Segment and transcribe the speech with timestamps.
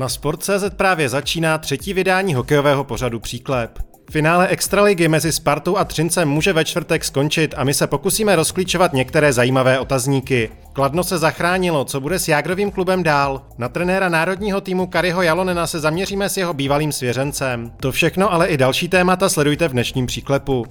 [0.00, 3.78] Na Sport.cz právě začíná třetí vydání hokejového pořadu Příklep.
[4.10, 8.92] Finále Extraligy mezi Spartou a Třincem může ve čtvrtek skončit a my se pokusíme rozklíčovat
[8.92, 10.50] některé zajímavé otazníky.
[10.72, 13.42] Kladno se zachránilo, co bude s Jágrovým klubem dál.
[13.58, 17.72] Na trenéra národního týmu Kariho Jalonena se zaměříme s jeho bývalým svěřencem.
[17.80, 20.66] To všechno, ale i další témata sledujte v dnešním příklepu.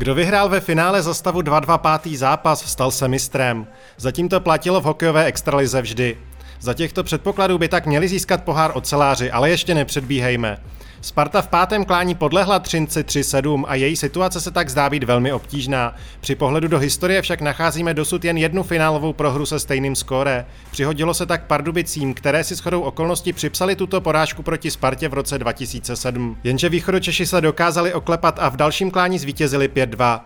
[0.00, 3.66] Kdo vyhrál ve finále za stavu 2-2 pátý zápas, stal se mistrem.
[3.96, 6.18] Zatím to platilo v hokejové extralize vždy.
[6.60, 10.58] Za těchto předpokladů by tak měli získat pohár oceláři, ale ještě nepředbíhejme.
[11.02, 15.32] Sparta v pátém klání podlehla Třinci 3-7 a její situace se tak zdá být velmi
[15.32, 15.94] obtížná.
[16.20, 20.46] Při pohledu do historie však nacházíme dosud jen jednu finálovou prohru se stejným skóre.
[20.70, 25.38] Přihodilo se tak Pardubicím, které si shodou okolností připsali tuto porážku proti Spartě v roce
[25.38, 26.36] 2007.
[26.44, 30.20] Jenže východočeši se dokázali oklepat a v dalším klání zvítězili 5-2.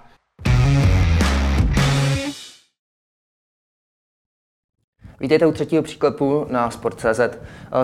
[5.20, 7.20] Vítejte u třetího příklepu na Sport.cz.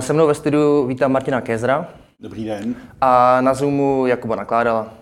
[0.01, 1.89] Se mnou ve studiu vítám Martina Kezra.
[2.23, 2.75] Dobrý den.
[3.01, 4.95] A na Zoomu Jakuba Nakládala.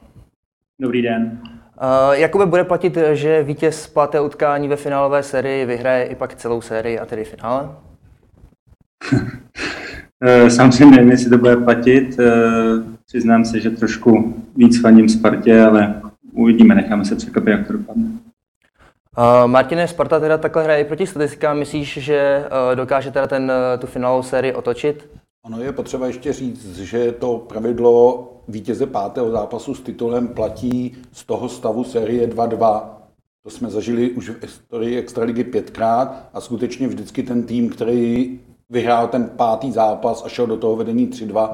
[0.81, 1.39] Dobrý den.
[1.43, 6.61] Uh, Jakube, bude platit, že vítěz pátého utkání ve finálové sérii vyhraje i pak celou
[6.61, 7.69] sérii a tedy finále?
[10.49, 12.17] Samozřejmě nevím, jestli to bude platit.
[13.07, 16.03] Přiznám se, že trošku víc faním Spartě, ale
[16.33, 18.05] uvidíme, necháme se překvapit, jak to dopadne.
[18.05, 21.59] Uh, Martine, Sparta teda takhle hraje i proti statistikám.
[21.59, 25.09] Myslíš, že uh, dokáže teda ten, uh, tu finálovou sérii otočit?
[25.49, 31.25] Ono je potřeba ještě říct, že to pravidlo vítěze pátého zápasu s titulem platí z
[31.25, 32.83] toho stavu série 2-2.
[33.43, 38.41] To jsme zažili už v historii Extraligy pětkrát a skutečně vždycky ten tým, který
[38.71, 41.51] vyhrál ten pátý zápas a šel do toho vedení 3-2,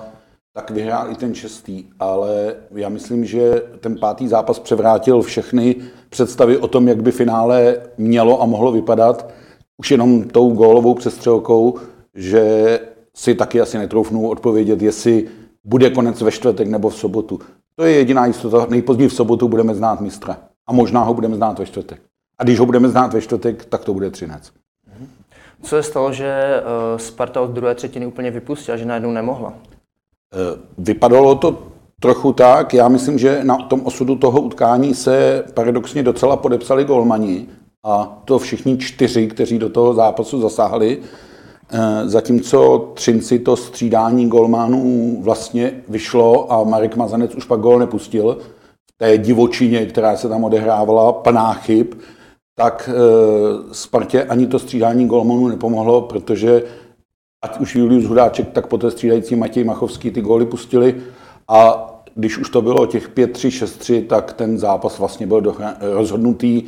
[0.54, 1.84] tak vyhrál i ten šestý.
[1.98, 5.76] Ale já myslím, že ten pátý zápas převrátil všechny
[6.08, 9.30] představy o tom, jak by finále mělo a mohlo vypadat.
[9.78, 11.74] Už jenom tou gólovou přestřelkou,
[12.14, 12.80] že
[13.16, 15.28] si taky asi netroufnu odpovědět, jestli
[15.64, 17.40] bude konec ve čtvrtek nebo v sobotu.
[17.76, 18.66] To je jediná jistota.
[18.70, 20.36] Nejpozději v sobotu budeme znát mistra.
[20.66, 22.00] A možná ho budeme znát ve čtvrtek.
[22.38, 24.52] A když ho budeme znát ve čtvrtek, tak to bude třinec.
[25.62, 29.52] Co se stalo, že eh, Sparta od druhé třetiny úplně vypustila, že najednou nemohla?
[30.34, 31.62] Eh, vypadalo to
[32.00, 32.74] trochu tak.
[32.74, 37.46] Já myslím, že na tom osudu toho utkání se paradoxně docela podepsali golmani.
[37.84, 40.98] A to všichni čtyři, kteří do toho zápasu zasáhli.
[41.70, 48.38] Eh, zatímco Třinci to střídání golmanů vlastně vyšlo a Marek Mazanec už pak gol nepustil
[48.90, 51.86] v té divočině, která se tam odehrávala, plná chyb,
[52.58, 56.62] tak eh, Spartě ani to střídání golmanů nepomohlo, protože
[57.44, 60.94] ať už Julius Hudáček, tak poté střídající Matěj Machovský ty góly pustili
[61.48, 66.62] a když už to bylo těch 5-3, 6-3, tak ten zápas vlastně byl rozhodnutý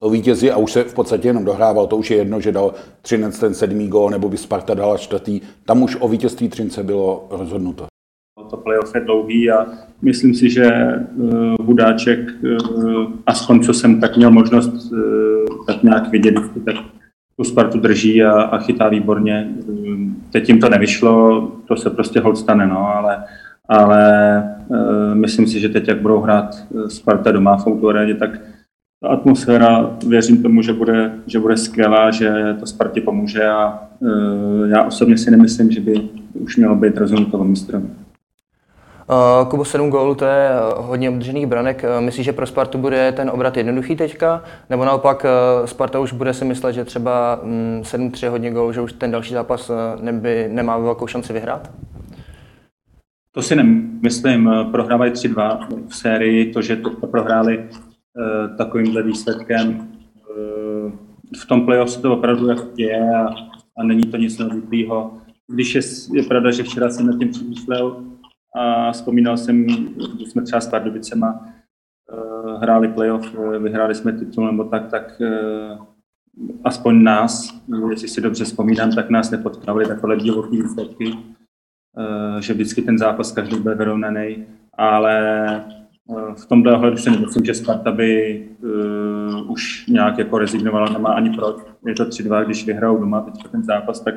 [0.00, 1.86] o vítězi a už se v podstatě jenom dohrával.
[1.86, 5.40] To už je jedno, že dal Třinec ten sedmý gól, nebo by Sparta dala čtvrtý.
[5.66, 7.86] Tam už o vítězství Třince bylo rozhodnuto.
[8.50, 9.66] To playoff je dlouhý a
[10.02, 10.70] myslím si, že
[11.16, 16.34] uh, Hudáček, uh, aspoň co jsem tak měl možnost uh, tak nějak vidět,
[16.64, 16.76] tak
[17.36, 19.48] tu Spartu drží a, a chytá výborně.
[20.32, 23.24] Teď jim to nevyšlo, to se prostě hod stane, no, ale,
[23.68, 24.42] ale
[25.14, 26.56] myslím si, že teď, jak budou hrát
[26.88, 28.30] Sparta doma v Autoradě, tak
[29.00, 34.68] ta atmosféra, věřím tomu, že bude, že bude skvělá, že to Spartě pomůže a uh,
[34.68, 37.96] já osobně si nemyslím, že by už mělo být rozhodnuto mistrem.
[39.42, 41.84] Uh, Kubo 7 gólů, to je hodně obdržených branek.
[42.00, 44.44] Myslíš, že pro Spartu bude ten obrat jednoduchý teďka?
[44.70, 45.26] Nebo naopak
[45.64, 49.34] Sparta už bude si myslet, že třeba um, 7-3 hodně gólů, že už ten další
[49.34, 49.70] zápas
[50.00, 51.70] neby, nemá velkou šanci vyhrát?
[53.32, 54.50] To si nemyslím.
[54.70, 56.52] Prohrávají 3-2 v sérii.
[56.52, 57.64] To, že to prohráli
[58.56, 59.88] takovýmhle výsledkem.
[60.30, 60.92] Eh,
[61.42, 63.26] v tom playoff se to opravdu jak je a,
[63.78, 65.20] a není to nic neobvyklého.
[65.52, 65.80] Když je,
[66.12, 68.04] je pravda, že včera jsem nad tím přemýšlel
[68.56, 69.66] a vzpomínal jsem,
[70.14, 71.40] když jsme třeba s Pardubicema
[72.12, 75.22] uh, hráli playoff, vyhráli jsme titul nebo tak, tak
[76.64, 81.18] aspoň nás, jestli si dobře vzpomínám, tak nás nepotkávali takové divoké výsledky,
[82.40, 85.64] že vždycky ten zápas každý byl vyrovnaný, ale
[86.34, 91.30] v tomhle ohledu si nemyslím, že Sparta by uh, už nějak jako rezignovala, nemá ani
[91.30, 91.56] proč.
[91.86, 94.14] Je to 3-2, když vyhrajou doma teď ten zápas, tak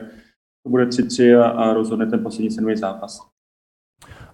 [0.64, 3.31] to bude 3-3 a, a rozhodne ten poslední sedmý zápas.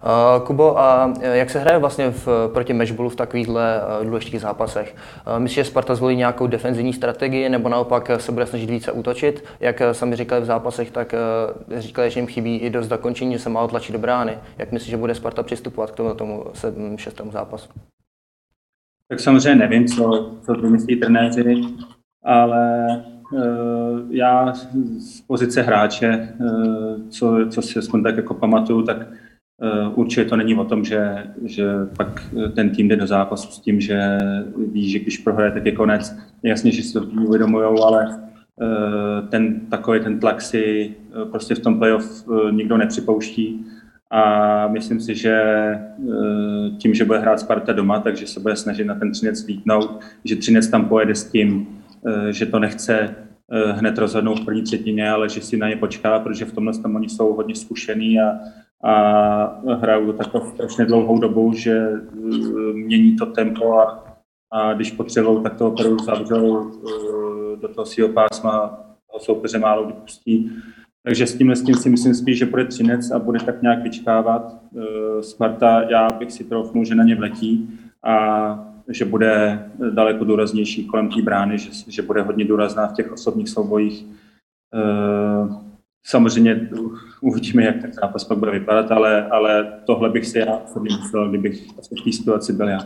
[0.02, 4.94] Uh, Kubo, a jak se hraje vlastně v, proti Mešbulu v takovýchhle uh, důležitých zápasech?
[5.26, 9.44] Uh, myslíš, že Sparta zvolí nějakou defenzivní strategii nebo naopak se bude snažit více útočit?
[9.60, 11.14] Jak sami říkali v zápasech, tak
[11.76, 14.38] říkali, že jim chybí i dost zakončení, že se málo tlačí do brány.
[14.58, 16.44] Jak myslíš, že bude Sparta přistupovat k tomu, tomu
[16.96, 17.68] šestému zápasu?
[19.08, 21.62] Tak samozřejmě nevím, co, co vymyslí trenéři,
[22.24, 22.86] ale
[24.10, 24.52] já
[24.98, 26.28] z pozice hráče,
[27.10, 28.96] co, co si aspoň tak jako pamatuju, tak
[29.94, 31.66] určitě to není o tom, že, že
[31.96, 34.18] pak ten tým jde do zápasu s tím, že
[34.72, 36.16] ví, že když prohraje, tak je konec.
[36.42, 38.18] Jasně, že si to uvědomují, ale
[39.28, 40.94] ten takový ten tlak si
[41.30, 43.66] prostě v tom playoff nikdo nepřipouští
[44.10, 45.42] a myslím si, že
[46.78, 50.36] tím, že bude hrát Sparta doma, takže se bude snažit na ten Třinec vítnout, že
[50.36, 51.68] Třinec tam pojede s tím,
[52.30, 53.14] že to nechce
[53.72, 56.96] hned rozhodnout v první třetině, ale že si na ně počká, protože v tomhle tam
[56.96, 58.38] oni jsou hodně zkušený a,
[58.84, 61.92] a hrajou takovou strašně dlouhou dobu, že
[62.72, 64.04] mění to tempo a,
[64.52, 66.70] a když potřebují, tak to opravdu zavřou
[67.60, 68.80] do toho svého pásma,
[69.10, 70.52] toho soupeře málo vypustí
[71.08, 73.82] takže s tímhle s tím si myslím spíš, že bude Třinec a bude tak nějak
[73.82, 74.56] vyčkávat.
[74.76, 80.86] Eh, Sparta, já bych si troufnul, že na ně vletí a že bude daleko důraznější
[80.86, 84.06] kolem té brány, že, že bude hodně důrazná v těch osobních soubojích.
[85.98, 86.68] Eh, samozřejmě
[87.20, 91.28] uvidíme, jak ten zápas pak bude vypadat, ale, ale tohle bych si já osobně myslel,
[91.28, 92.78] kdybych v té situaci byl já.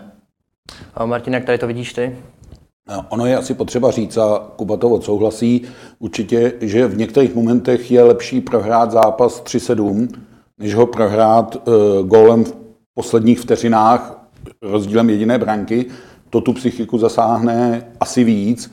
[0.95, 2.17] A Martin, jak tady to vidíš ty?
[3.09, 5.63] Ono je asi potřeba říct, a Kuba to odsouhlasí,
[5.99, 10.09] určitě, že v některých momentech je lepší prohrát zápas 3-7,
[10.59, 12.55] než ho prohrát uh, gólem v
[12.95, 14.29] posledních vteřinách
[14.63, 15.87] rozdílem jediné branky.
[16.31, 18.73] To tu psychiku zasáhne asi víc.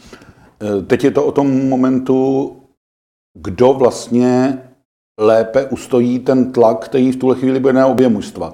[0.61, 2.55] Uh, teď je to o tom momentu,
[3.33, 4.61] kdo vlastně
[5.19, 8.53] lépe ustojí ten tlak, který v tuhle chvíli bude na obě mužstva.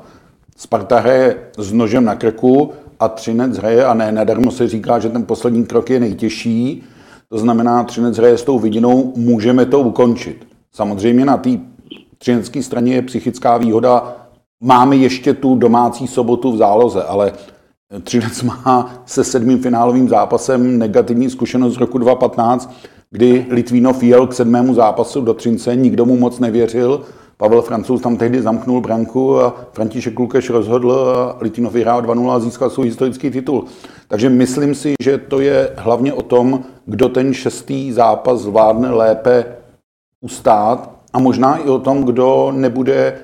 [0.57, 5.09] Sparta hraje s nožem na krku, a Třinec hraje, a ne nadarmo se říká, že
[5.09, 6.83] ten poslední krok je nejtěžší,
[7.29, 10.47] to znamená, Třinec hraje s tou vidinou, můžeme to ukončit.
[10.71, 11.49] Samozřejmě na té
[12.17, 14.15] třinecké straně je psychická výhoda,
[14.63, 17.33] máme ještě tu domácí sobotu v záloze, ale
[18.03, 22.73] Třinec má se sedmým finálovým zápasem negativní zkušenost z roku 2015,
[23.15, 27.01] kdy Litvínov jel k sedmému zápasu do Třince, nikdo mu moc nevěřil,
[27.37, 32.39] Pavel Francouz tam tehdy zamknul branku a František Lukeš rozhodl a Litvinov vyhrál 2-0 a
[32.39, 33.65] získal svůj historický titul.
[34.07, 39.45] Takže myslím si, že to je hlavně o tom, kdo ten šestý zápas zvládne lépe
[40.21, 43.19] ustát a možná i o tom, kdo nebude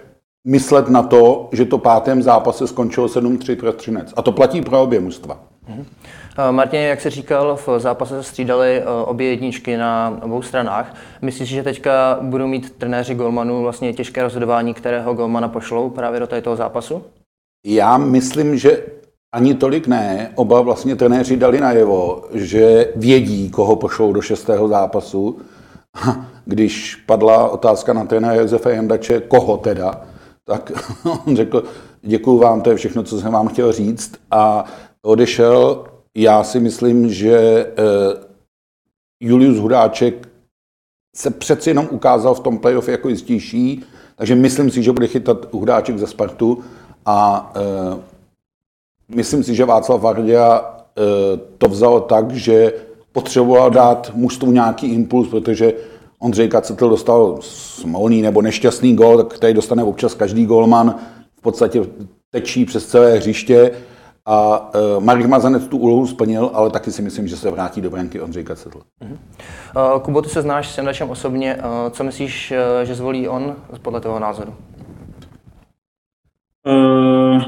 [0.47, 4.13] myslet na to, že to pátém zápase skončilo 7-3 pro Třinec.
[4.15, 5.39] A to platí pro obě mužstva.
[5.69, 5.85] Mm-hmm.
[6.51, 10.95] Martin, jak se říkal, v zápase se střídali eh, obě jedničky na obou stranách.
[11.21, 16.27] Myslíš, že teďka budou mít trenéři golmanů vlastně těžké rozhodování, kterého golmana pošlou právě do
[16.27, 17.03] toho zápasu?
[17.65, 18.83] Já myslím, že
[19.33, 20.31] ani tolik ne.
[20.35, 25.39] Oba vlastně trenéři dali najevo, že vědí, koho pošlou do šestého zápasu.
[26.45, 30.01] Když padla otázka na trenéra Josefa Jandače, koho teda,
[30.45, 30.71] tak
[31.25, 31.63] on řekl,
[32.01, 34.13] děkuji vám, to je všechno, co jsem vám chtěl říct.
[34.31, 34.65] A
[35.01, 35.85] odešel
[36.17, 38.31] já si myslím, že eh,
[39.19, 40.29] Julius Hudáček
[41.15, 43.83] se přeci jenom ukázal v tom playoff jako jistější,
[44.15, 46.63] takže myslím si, že bude chytat Hudáček za Spartu
[47.05, 47.99] a uh,
[49.15, 50.65] myslím si, že Václav Vardia uh,
[51.57, 52.73] to vzal tak, že
[53.11, 55.73] potřeboval dát mužstvu nějaký impuls, protože
[56.19, 60.95] Ondřej Kacetl dostal smolný nebo nešťastný gol, který dostane občas každý golman,
[61.37, 61.81] v podstatě
[62.31, 63.71] tečí přes celé hřiště
[64.31, 67.89] a uh, Marek Mazanec tu úlohu splnil, ale taky si myslím, že se vrátí do
[67.89, 68.81] branky Ondřej Kacetl.
[69.01, 69.17] Uh-huh.
[69.95, 71.55] Uh, Kubo, ty se znáš s Jandačem osobně.
[71.55, 74.53] Uh, co myslíš, uh, že zvolí on podle toho názoru?
[76.67, 77.43] Uh,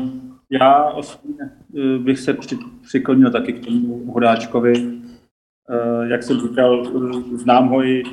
[0.49, 4.73] já osobně uh, bych se při, přiklonil taky k tomu Hudáčkovi.
[4.73, 8.03] Uh, jak jsem říkal, uh, znám ho i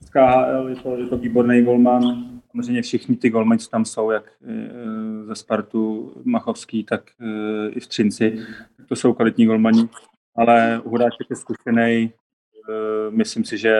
[0.00, 2.26] z KHL, je to, je to výborný golman
[2.56, 7.86] samozřejmě všichni ty co tam jsou, jak eh, ze Spartu, Machovský, tak eh, i v
[7.86, 8.46] Třinci,
[8.88, 9.88] to jsou kvalitní golmani,
[10.36, 13.76] ale Hudáček je zkušený, eh, myslím si, že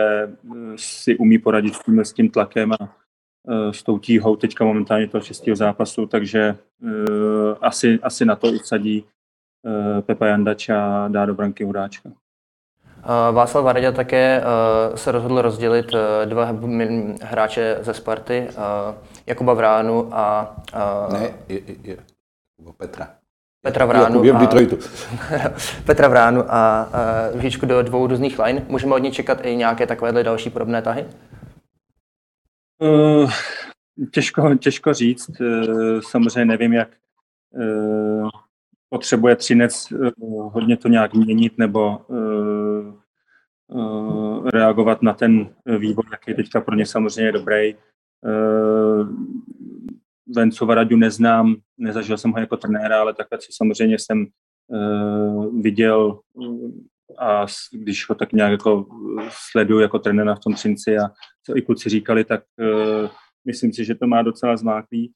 [0.76, 2.96] si umí poradit s tím, s tím tlakem a
[3.70, 6.56] s tou tíhou teďka momentálně toho šestého zápasu, takže
[7.60, 9.04] asi, asi na to usadí
[10.00, 12.10] Pepa Jandač a dá do branky Hudáčka.
[13.32, 16.54] Václav Varadě také eh, se rozhodl rozdělit eh, dva
[17.22, 18.54] hráče ze Sparty, eh,
[19.26, 20.56] Jakuba Vránu a...
[21.12, 21.96] Ne, je, je,
[22.76, 23.08] Petra.
[23.62, 24.76] Petra Vránu je v Detroitu.
[24.76, 25.48] A,
[25.86, 26.88] Petra Vránu a
[27.34, 28.62] Víčku do dvou různých line.
[28.68, 31.06] Můžeme od ní čekat i nějaké takovéhle další podobné tahy?
[32.78, 33.30] Uh,
[34.12, 35.30] těžko, těžko říct.
[35.40, 36.88] Uh, samozřejmě nevím, jak
[37.50, 38.30] uh,
[38.88, 42.92] potřebuje Třinec eh, hodně to nějak měnit nebo eh,
[43.76, 47.74] eh, reagovat na ten vývoj, jaký teďka pro ně samozřejmě dobrý.
[50.36, 54.26] Vencu Varadu neznám, nezažil jsem ho jako trenéra, ale takhle, co samozřejmě jsem
[55.60, 56.20] viděl
[57.18, 58.86] a když ho tak nějak jako
[59.50, 61.08] sleduju jako trenéra v tom Třinci a
[61.46, 62.42] co i kluci říkali, tak
[63.44, 65.12] myslím si, že to má docela zmáklý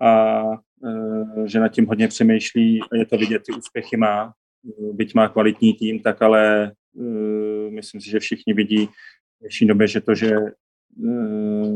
[0.00, 4.32] a uh, že nad tím hodně přemýšlí a je to vidět, ty úspěchy má.
[4.92, 9.88] Byť má kvalitní tým, tak ale uh, myslím si, že všichni vidí v dnešní době,
[9.88, 10.36] že to, že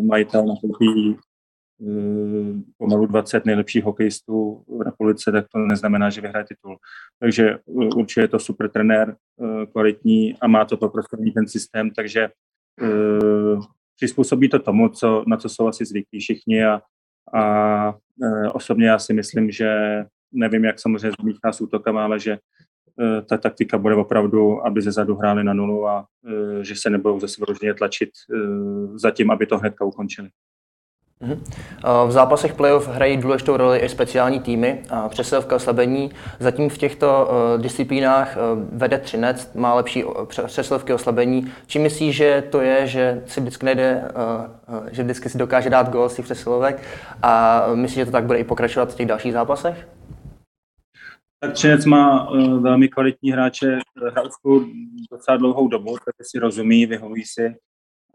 [0.02, 1.18] majitel nakoupí
[1.82, 6.76] Eh, pomalu 20 nejlepších hokejistů v republice, tak to neznamená, že vyhraje titul.
[7.20, 11.90] Takže eh, určitě je to super trenér, eh, kvalitní a má to poprostavený ten systém,
[11.90, 12.28] takže
[13.96, 16.80] přizpůsobí to tomu, co, na co jsou asi zvyklí všichni a,
[17.34, 17.94] a
[18.52, 22.38] osobně já si myslím, že nevím, jak samozřejmě zmíchá s útokama, ale že
[23.28, 26.06] ta taktika bude opravdu, aby ze zadu hráli na nulu a
[26.62, 28.10] že se nebudou zase vyloženě tlačit
[28.94, 30.28] za tím, aby to hnedka ukončili.
[31.20, 31.44] Mhm.
[32.06, 34.82] V zápasech playoff hrají důležitou roli i speciální týmy.
[35.08, 36.10] Přesilovka oslabení.
[36.38, 38.40] Zatím v těchto eh, disciplínách eh,
[38.72, 40.04] vede Třinec, má lepší
[40.46, 41.52] přesilovky oslabení.
[41.66, 45.90] Či myslíš, že to je, že si vždycky nejde, eh, že vždycky si dokáže dát
[45.90, 46.82] gol z těch přesilovek
[47.22, 49.88] a myslíš, že to tak bude i pokračovat v těch dalších zápasech?
[51.40, 53.78] Tak Třinec má velmi kvalitní hráče,
[54.10, 54.64] hrajou
[55.10, 57.54] docela dlouhou dobu, takže si rozumí, vyhovují si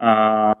[0.00, 0.54] a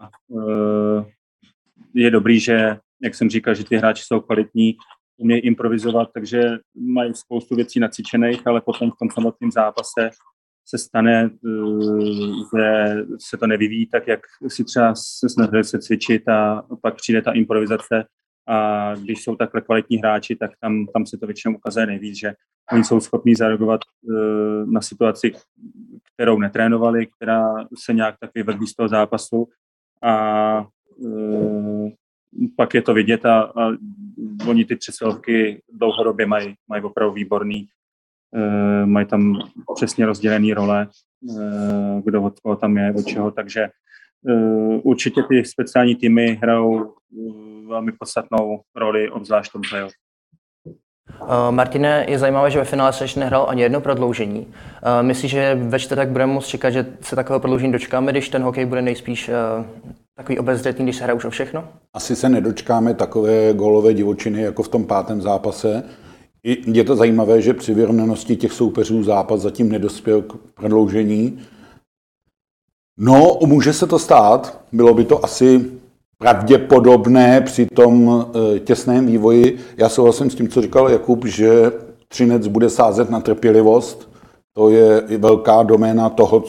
[1.94, 4.76] je dobrý, že, jak jsem říkal, že ty hráči jsou kvalitní,
[5.16, 10.10] umějí improvizovat, takže mají spoustu věcí nacvičených, ale potom v tom samotném zápase
[10.68, 16.28] se stane, eh, že se to nevyvíjí tak, jak si třeba se snažili se cvičit
[16.28, 18.04] a pak přijde ta improvizace.
[18.48, 22.32] A když jsou takhle kvalitní hráči, tak tam, tam se to většinou ukazuje nejvíc, že
[22.72, 25.32] oni jsou schopní zareagovat uh, na situaci,
[26.14, 29.48] kterou netrénovali, která se nějak tak vyvedli z toho zápasu.
[30.02, 30.66] A
[32.56, 33.70] pak je to vidět a, a
[34.48, 37.68] oni ty přesilovky dlouhodobě mají, mají opravdu výborný,
[38.36, 39.38] uh, mají tam
[39.74, 40.88] přesně rozdělený role,
[41.22, 43.68] uh, kdo od koho tam je, od čeho, takže
[44.22, 46.94] uh, určitě ty speciální týmy hrajou
[47.68, 49.92] velmi podstatnou roli, obzvlášť tom playoff.
[51.50, 54.54] Martine, je zajímavé, že ve finále se ještě nehrál ani jedno prodloužení.
[55.02, 58.66] Myslíš, že ve čtvrtek budeme moct čekat, že se takového prodloužení dočkáme, když ten hokej
[58.66, 59.30] bude nejspíš
[60.16, 61.68] takový obezřetný, když se hraje už o všechno?
[61.94, 65.82] Asi se nedočkáme takové golové divočiny jako v tom pátém zápase.
[66.66, 71.38] Je to zajímavé, že při vyrovnanosti těch soupeřů zápas zatím nedospěl k prodloužení.
[72.98, 74.60] No, může se to stát.
[74.72, 75.70] Bylo by to asi
[76.18, 79.58] pravděpodobné při tom e, těsném vývoji.
[79.76, 81.72] Já souhlasím s tím, co říkal Jakub, že
[82.08, 84.10] Třinec bude sázet na trpělivost.
[84.52, 86.44] To je velká doména toho,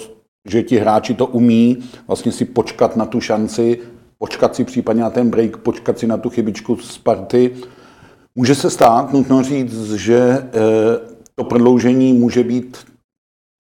[0.46, 3.80] že ti hráči to umí, vlastně si počkat na tu šanci,
[4.18, 7.52] počkat si případně na ten break, počkat si na tu chybičku z party.
[8.36, 10.50] Může se stát, nutno říct, že e,
[11.36, 12.78] to prodloužení může být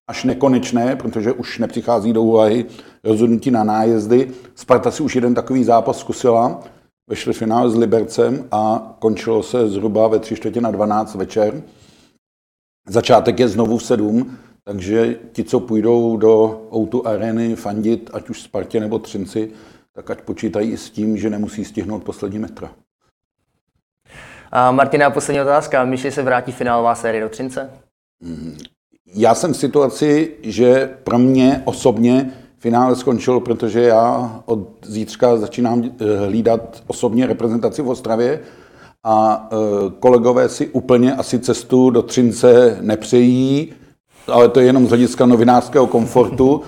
[0.07, 2.65] až nekonečné, protože už nepřichází do úvahy
[3.03, 4.31] rozhodnutí na nájezdy.
[4.55, 6.63] Sparta si už jeden takový zápas zkusila
[7.09, 11.63] ve čtvrtfinále s Libercem a končilo se zhruba ve tři čtvrtě na 12 večer.
[12.87, 18.41] Začátek je znovu v 7, takže ti, co půjdou do Outu areny fandit, ať už
[18.41, 19.51] Spartě nebo Třinci,
[19.93, 22.71] tak ať počítají i s tím, že nemusí stihnout poslední metra.
[24.51, 25.85] A Martina, poslední otázka.
[25.85, 27.69] Myslíš, se vrátí finálová série do Třince?
[28.19, 28.57] Mm,
[29.15, 35.83] já jsem v situaci, že pro mě osobně finále skončilo, protože já od zítřka začínám
[35.83, 38.39] eh, hlídat osobně reprezentaci v Ostravě
[39.03, 39.55] a eh,
[39.99, 43.73] kolegové si úplně asi cestu do Třince nepřejí,
[44.27, 46.61] ale to je jenom z hlediska novinářského komfortu.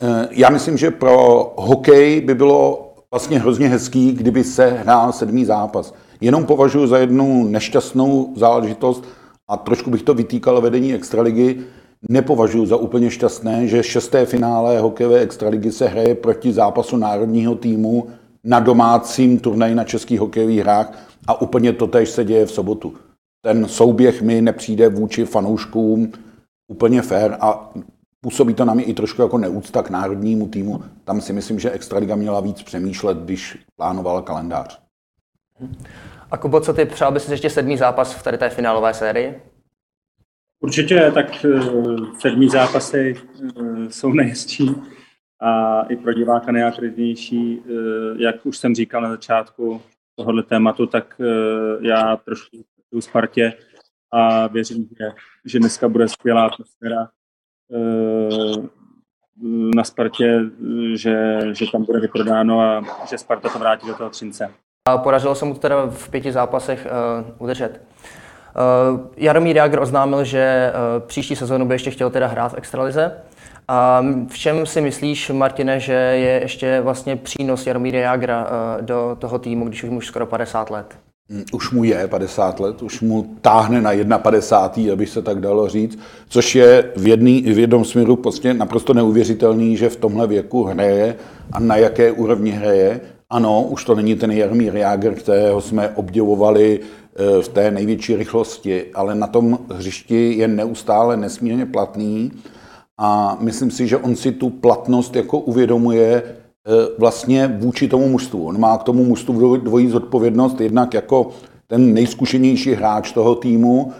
[0.00, 5.44] Eh, já myslím, že pro hokej by bylo vlastně hrozně hezký, kdyby se hrál sedmý
[5.44, 5.94] zápas.
[6.20, 9.04] Jenom považuji za jednu nešťastnou záležitost
[9.48, 11.58] a trošku bych to vytýkal vedení extraligy,
[12.08, 18.06] nepovažuji za úplně šťastné, že šesté finále hokejové extraligy se hraje proti zápasu národního týmu
[18.44, 20.92] na domácím turnaji na českých hokejových hrách
[21.26, 22.94] a úplně to tež se děje v sobotu.
[23.44, 26.12] Ten souběh mi nepřijde vůči fanouškům
[26.72, 27.72] úplně fair a
[28.20, 30.82] působí to na mě i trošku jako neúcta k národnímu týmu.
[31.04, 34.80] Tam si myslím, že Extraliga měla víc přemýšlet, když plánovala kalendář.
[36.30, 39.42] A Kubo, co ty přál bys ještě sedmý zápas v tady té finálové sérii?
[40.60, 41.60] Určitě, tak eh,
[42.18, 44.70] sedmý zápasy eh, jsou nejistší
[45.40, 47.62] a i pro diváka nejatraktivnější.
[47.66, 47.72] Eh,
[48.22, 49.82] jak už jsem říkal na začátku
[50.16, 51.20] tohohle tématu, tak
[51.80, 52.56] já trošku
[52.90, 53.52] u Spartě
[54.12, 55.12] a věřím, že,
[55.44, 57.08] že dneska bude skvělá atmosféra
[59.76, 60.40] na Spartě,
[60.94, 64.50] že, že tam bude vyprodáno a že Sparta to vrátí do toho Třince.
[64.88, 67.80] A podařilo se mu to teda v pěti zápasech uh, udržet.
[68.92, 73.22] Uh, Jaromír Jágr oznámil, že uh, příští sezónu by ještě chtěl teda hrát v Extralize.
[73.68, 78.46] A v čem si myslíš, Martine, že je ještě vlastně přínos Jaromíra Jagra
[78.80, 80.98] do toho týmu, když už mu skoro 50 let?
[81.32, 84.92] Mm, už mu je 50 let, už mu táhne na 51.
[84.92, 85.98] aby se tak dalo říct,
[86.28, 91.16] což je v, jedný, v jednom směru prostě naprosto neuvěřitelný, že v tomhle věku hraje
[91.52, 93.00] a na jaké úrovni hraje.
[93.30, 98.84] Ano, už to není ten Jaromír Jágr, kterého jsme obdivovali eh, v té největší rychlosti,
[98.94, 102.32] ale na tom hřišti je neustále nesmírně platný
[102.98, 106.22] a myslím si, že on si tu platnost jako uvědomuje
[106.98, 108.46] vlastně vůči tomu mužstvu.
[108.46, 111.30] On má k tomu mužstvu dvojí zodpovědnost, jednak jako
[111.66, 113.92] ten nejzkušenější hráč toho týmu,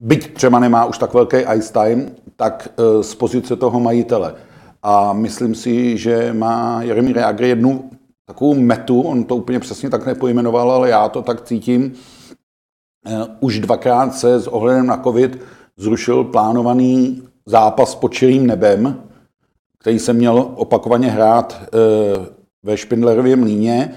[0.00, 4.34] byť třeba nemá už tak velký ice time, tak eh, z pozice toho majitele.
[4.82, 7.90] A myslím si, že má Jaromír Jagr jednu
[8.26, 11.92] takovou metu, on to úplně přesně tak nepojmenoval, ale já to tak cítím.
[13.06, 15.38] Eh, už dvakrát se s ohledem na covid
[15.76, 19.02] zrušil plánovaný zápas pod čirým nebem,
[19.86, 22.26] který se měl opakovaně hrát eh,
[22.62, 23.94] ve Špindlerově mlíně.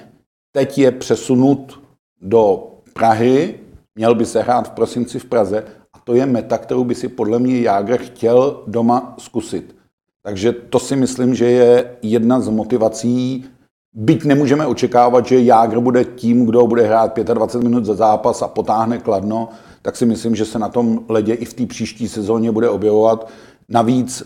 [0.52, 1.80] Teď je přesunut
[2.22, 3.56] do Prahy,
[3.96, 7.08] měl by se hrát v prosinci v Praze a to je meta, kterou by si
[7.08, 9.76] podle mě Jágr chtěl doma zkusit.
[10.24, 13.46] Takže to si myslím, že je jedna z motivací,
[13.94, 18.48] byť nemůžeme očekávat, že Jágr bude tím, kdo bude hrát 25 minut za zápas a
[18.48, 19.50] potáhne kladno,
[19.82, 23.30] tak si myslím, že se na tom ledě i v té příští sezóně bude objevovat.
[23.70, 24.24] Navíc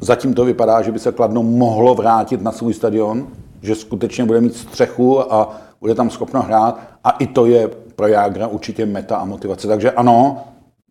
[0.00, 3.28] Zatím to vypadá, že by se Kladno mohlo vrátit na svůj stadion,
[3.62, 6.80] že skutečně bude mít střechu a bude tam schopno hrát.
[7.04, 9.68] A i to je pro Jágra určitě meta a motivace.
[9.68, 10.44] Takže ano,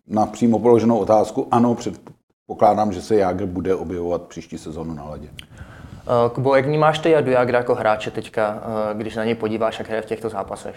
[0.06, 5.28] na přímo položenou otázku, ano, předpokládám, že se Jágr bude objevovat příští sezonu na ledě.
[5.28, 9.78] Uh, Kubo, jak vnímáš ty Jadu Jágra jako hráče teďka, uh, když na něj podíváš,
[9.78, 10.76] jak hraje v těchto zápasech?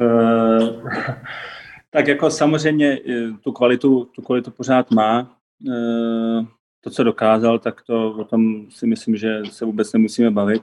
[0.00, 0.90] Uh,
[1.90, 2.98] tak jako samozřejmě
[3.44, 5.41] tu kvalitu, tu kvalitu pořád má.
[5.68, 6.46] Eh,
[6.80, 10.62] to, co dokázal, tak to o tom si myslím, že se vůbec nemusíme bavit,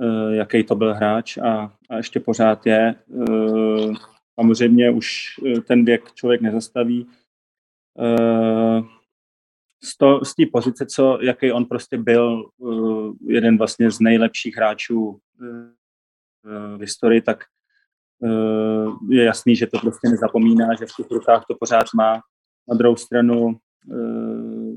[0.00, 2.94] eh, jaký to byl hráč a, a ještě pořád je.
[3.28, 3.92] Eh,
[4.40, 5.26] samozřejmě už
[5.66, 7.06] ten věk člověk nezastaví.
[9.84, 12.50] Z, to, z té pozice, co, jaký on prostě byl
[13.26, 15.18] jeden vlastně z nejlepších hráčů
[16.76, 17.44] v historii, tak
[19.08, 22.20] je jasný, že to prostě nezapomíná, že v těch rukách to pořád má.
[22.68, 23.58] Na druhou stranu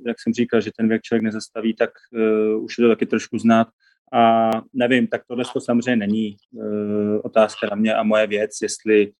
[0.06, 3.38] jak jsem říkal, že ten věk člověk nezastaví, tak uh, už je to taky trošku
[3.38, 3.68] znát.
[4.14, 9.12] A nevím, tak tohle to samozřejmě není uh, otázka na mě a moje věc, jestli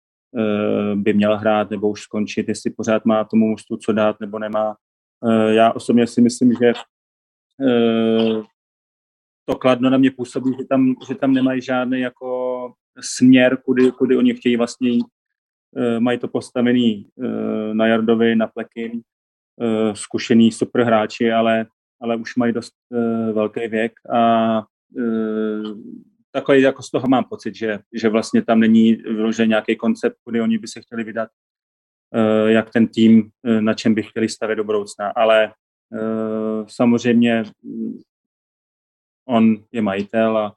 [0.94, 4.76] by měl hrát nebo už skončit, jestli pořád má tomu mužstvu co dát nebo nemá.
[5.48, 6.72] Já osobně si myslím, že
[9.44, 14.16] to kladno na mě působí, že tam, že tam nemají žádný jako směr, kudy, kudy
[14.16, 15.06] oni chtějí vlastně jít.
[15.98, 17.08] Mají to postavený
[17.72, 19.00] na Jardovi, na Plekin,
[19.94, 21.66] zkušený super hráči, ale,
[22.00, 25.78] ale už mají dost uh, velký věk a uh,
[26.32, 30.40] takový jako z toho mám pocit, že, že vlastně tam není vyložen nějaký koncept, kudy
[30.40, 31.28] oni by se chtěli vydat,
[32.46, 35.52] jak ten tým, na čem by chtěli stavět do budoucna, ale
[36.66, 37.44] samozřejmě
[39.28, 40.54] on je majitel a,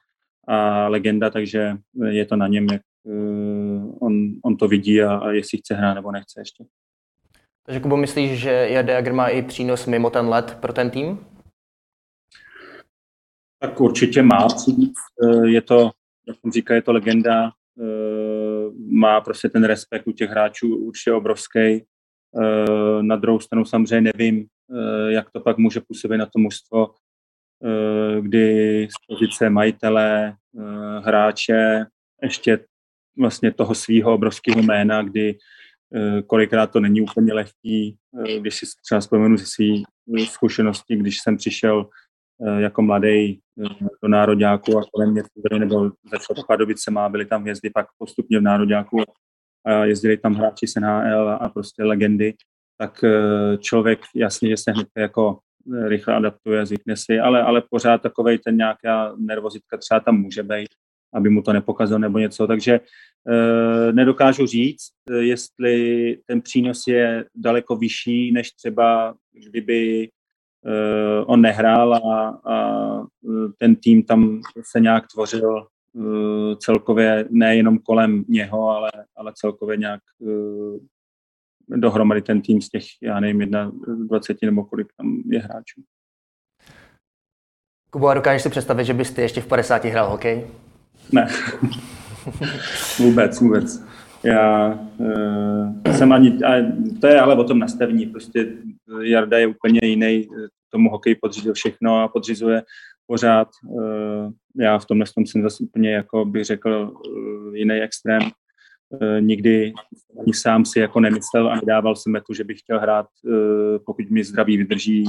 [0.48, 1.78] a legenda, takže
[2.10, 2.82] je to na něm, jak
[4.00, 6.64] on, on to vidí a, a jestli chce hrát nebo nechce ještě.
[7.70, 11.20] Takže Kubo, myslíš, že Jade má i přínos mimo ten let pro ten tým?
[13.60, 15.92] Tak určitě má eh, Je to,
[16.28, 17.52] jak jsem říkal, je to legenda.
[17.82, 21.60] Eh, má prostě ten respekt u těch hráčů určitě obrovský.
[21.60, 21.84] Eh,
[23.02, 24.48] na druhou stranu samozřejmě nevím,
[25.08, 26.94] jak to pak může působit na to mužstvo,
[28.22, 30.36] kdy z pozice majitele,
[31.04, 31.86] hráče,
[32.24, 32.66] ještě
[33.18, 35.38] vlastně toho svého obrovského jména, kdy
[36.28, 37.98] kolikrát to není úplně lehký,
[38.28, 39.66] eh, když si třeba vzpomenu ze své
[40.18, 41.90] eh, zkušenosti, když jsem přišel
[42.58, 43.40] jako mladý
[44.04, 45.24] do nároďáku a kolem mě
[45.60, 48.98] nebo začal Pardubice má, byli tam hvězdy pak postupně v nároďáku
[49.66, 52.34] a jezdili tam hráči z NHL a prostě legendy,
[52.78, 53.04] tak
[53.60, 55.40] člověk jasně, že se hned jako
[55.88, 60.70] rychle adaptuje, zvykne si, ale, ale pořád takovej ten nějaká nervozitka třeba tam může být,
[61.14, 62.80] aby mu to nepokazil nebo něco, takže
[63.28, 69.16] Eh, nedokážu říct, eh, jestli ten přínos je daleko vyšší, než třeba
[69.50, 70.10] kdyby
[70.66, 72.80] eh, on nehrál a, a
[73.58, 74.42] ten tým tam
[74.72, 75.68] se nějak tvořil
[76.58, 80.02] celkově nejenom kolem něho, ale, ale celkově nějak
[81.68, 83.72] dohromady ten tým z těch, já nevím, jedna,
[84.08, 85.82] 20 nebo kolik tam je hráčů.
[87.90, 90.48] Kubo, a dokážeš si představit, že bys ty ještě v 50 hrál hokej?
[91.12, 91.28] Ne.
[93.00, 93.86] vůbec, vůbec.
[94.24, 98.54] já uh, jsem ani, a to je ale o tom nastavení, prostě
[99.02, 100.28] Jarda je úplně jiný,
[100.70, 102.64] tomu hokej podřídil všechno a podřizuje
[103.08, 103.48] pořád.
[103.68, 106.94] Uh, já v tomhle tom jsem zase úplně, jako bych řekl,
[107.54, 108.22] jiný extrém.
[108.22, 109.74] Uh, nikdy
[110.20, 113.06] ani sám si jako nemyslel a nedával jsem tu, že bych chtěl hrát,
[113.86, 115.04] pokud mi zdraví vydrží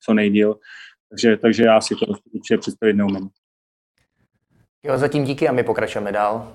[0.00, 0.58] co nejdíl.
[1.08, 3.28] Takže, takže já si to určitě představit neumím.
[4.86, 6.48] Jo, zatím díky a my pokračujeme dál.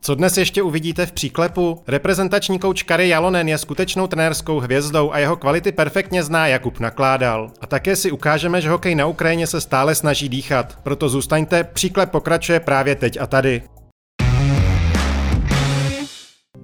[0.00, 1.82] Co dnes ještě uvidíte v příklepu?
[1.86, 7.50] Reprezentační kouč Kari Jalonen je skutečnou trenérskou hvězdou a jeho kvality perfektně zná Jakub Nakládal.
[7.60, 10.78] A také si ukážeme, že hokej na Ukrajině se stále snaží dýchat.
[10.82, 13.62] Proto zůstaňte, příklep pokračuje právě teď a tady.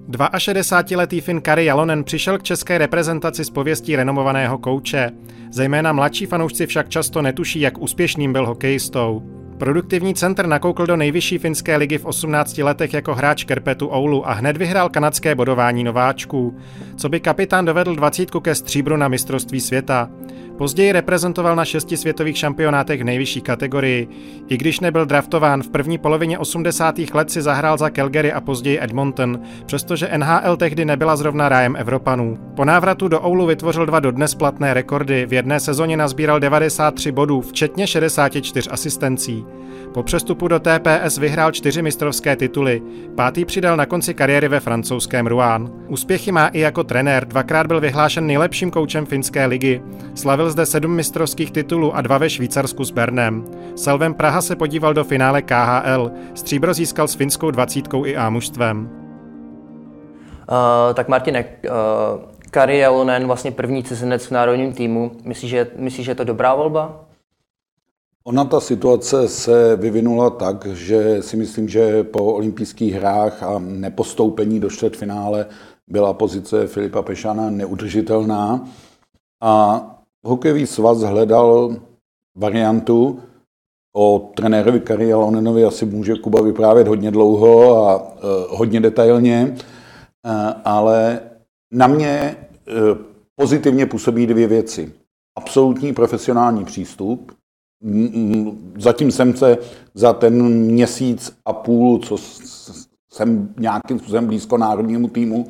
[0.09, 5.11] 62-letý Finn Kari Jalonen přišel k české reprezentaci s pověstí renomovaného kouče.
[5.51, 9.38] Zejména mladší fanoušci však často netuší, jak úspěšným byl hokejistou.
[9.59, 14.33] Produktivní centr nakoukl do nejvyšší finské ligy v 18 letech jako hráč Kerpetu Oulu a
[14.33, 16.57] hned vyhrál kanadské bodování nováčků.
[16.95, 20.09] Co by kapitán dovedl dvacítku ke stříbru na mistrovství světa.
[20.57, 24.07] Později reprezentoval na šesti světových šampionátech v nejvyšší kategorii.
[24.47, 26.99] I když nebyl draftován, v první polovině 80.
[27.13, 32.37] let si zahrál za Calgary a později Edmonton, přestože NHL tehdy nebyla zrovna rájem Evropanů.
[32.55, 37.41] Po návratu do Oulu vytvořil dva dodnes platné rekordy, v jedné sezóně nazbíral 93 bodů,
[37.41, 39.45] včetně 64 asistencí.
[39.93, 42.81] Po přestupu do TPS vyhrál čtyři mistrovské tituly,
[43.15, 45.69] pátý přidal na konci kariéry ve francouzském Rouen.
[45.87, 49.81] Úspěchy má i jako trenér, dvakrát byl vyhlášen nejlepším koučem finské ligy.
[50.15, 53.45] Slavil zde sedm mistrovských titulů a dva ve Švýcarsku s Bernem.
[53.75, 58.89] Selvem Praha se podíval do finále KHL, stříbro získal s finskou dvacítkou i A mužstvem.
[60.51, 66.05] Uh, tak Martine, uh, Kari Jalonen, vlastně první cizinec v národním týmu, myslíš, že, myslíš,
[66.05, 67.08] že je to dobrá volba?
[68.23, 74.59] Ona ta situace se vyvinula tak, že si myslím, že po olympijských hrách a nepostoupení
[74.59, 75.45] do čtvrtfinále
[75.87, 78.69] byla pozice Filipa Pešana neudržitelná
[79.41, 79.85] a
[80.23, 81.75] hokejový svaz hledal
[82.37, 83.19] variantu,
[83.95, 88.11] o trenérovi Kari Lonenovi asi může Kuba vyprávět hodně dlouho a uh,
[88.49, 90.31] hodně detailně, uh,
[90.65, 91.19] ale
[91.73, 92.35] na mě
[92.91, 92.97] uh,
[93.35, 94.93] pozitivně působí dvě věci.
[95.37, 97.31] Absolutní profesionální přístup,
[98.77, 99.57] Zatím jsem se
[99.93, 102.17] za ten měsíc a půl, co
[103.11, 105.47] jsem nějakým způsobem blízko národnímu týmu,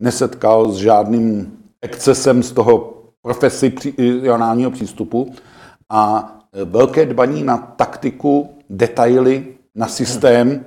[0.00, 5.34] nesetkal s žádným excesem z toho profesionálního přístupu
[5.90, 6.32] a
[6.64, 10.64] velké dbaní na taktiku, detaily, na systém,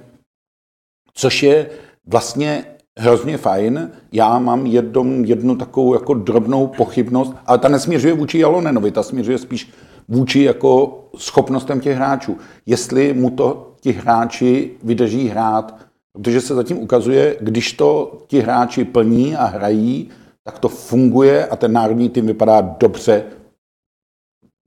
[1.14, 1.70] což je
[2.06, 2.66] vlastně
[2.98, 3.92] hrozně fajn.
[4.12, 9.38] Já mám jednu, jednu takovou jako drobnou pochybnost, ale ta nesměřuje vůči Jalonenovi, ta směřuje
[9.38, 9.70] spíš
[10.10, 12.38] vůči jako schopnostem těch hráčů.
[12.66, 15.76] Jestli mu to ti hráči vydrží hrát,
[16.14, 20.10] protože se zatím ukazuje, když to ti hráči plní a hrají,
[20.44, 23.24] tak to funguje a ten národní tým vypadá dobře.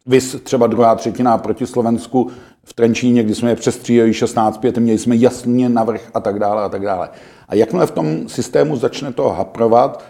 [0.07, 2.31] Vys třeba druhá třetina proti Slovensku
[2.65, 6.69] v Trenčíně, kdy jsme je přestříleli 16-5, měli jsme jasně navrh a tak dále a
[6.69, 7.11] tak dále.
[7.49, 10.05] A jakmile v tom systému začne to haprovat,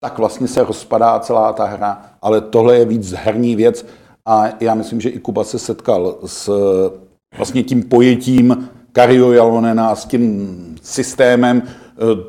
[0.00, 2.02] tak vlastně se rozpadá celá ta hra.
[2.22, 3.86] Ale tohle je víc herní věc,
[4.26, 6.50] a já myslím, že i Kuba se setkal s
[7.36, 11.62] vlastně tím pojetím Kario Jalonena a s tím systémem.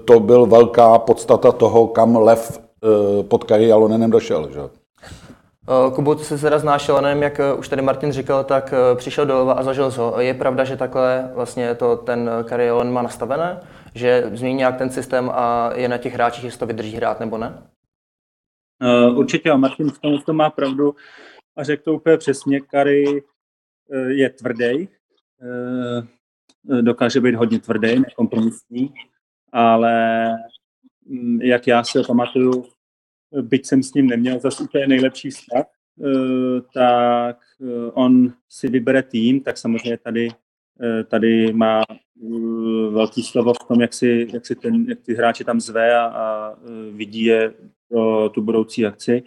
[0.05, 4.49] To byl velká podstata toho, kam Lev eh, pod Kari Jalonenem došel.
[4.53, 4.59] Že?
[4.59, 9.25] Eh, Kubo, ty se teda znáš Jalonem, jak eh, už tady Martin říkal, tak přišel
[9.25, 10.19] do Lva a zažil ho.
[10.19, 13.59] Je pravda, že takhle vlastně to ten Kari má nastavené?
[13.95, 17.37] Že změní nějak ten systém a je na těch hráčích, jestli to vydrží hrát nebo
[17.37, 17.63] ne?
[19.15, 20.95] Určitě, a Martin v tom, to má pravdu
[21.55, 23.23] a řekl to úplně přesně, Kary
[23.91, 24.89] eh, je tvrdý,
[25.41, 28.93] eh, dokáže být hodně tvrdý, nekompromisní,
[29.51, 30.27] ale
[31.05, 32.65] mm, jak já si pamatuju,
[33.41, 37.37] byť jsem s ním neměl zase úplně nejlepší vztah, eh, tak
[37.93, 40.29] on si vybere tým, tak samozřejmě tady,
[41.07, 41.83] tady má
[42.89, 46.05] velký slovo v tom, jak si, jak si ten, jak ty hráče tam zve a,
[46.05, 46.55] a
[46.91, 47.53] vidí je
[47.89, 49.23] pro tu budoucí akci.